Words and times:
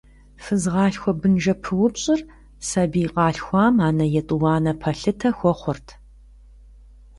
Фызгъалъхуэ–бынжэпыупщӏыр 0.43 2.19
сабий 2.67 3.07
къалъхуам 3.13 3.75
анэ 3.87 4.05
етӏуанэ 4.19 4.73
пэлъытэ 4.81 5.29
хуэхъурт. 5.37 5.87